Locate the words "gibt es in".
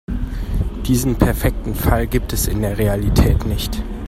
2.07-2.63